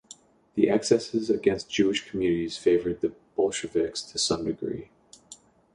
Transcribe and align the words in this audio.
The 0.55 0.67
excesses 0.67 1.29
against 1.29 1.69
Jewish 1.69 2.09
communities 2.09 2.57
favored 2.57 3.01
the 3.01 3.13
Bolsheviks 3.37 4.01
to 4.01 4.17
some 4.17 4.45
degree. 4.45 4.89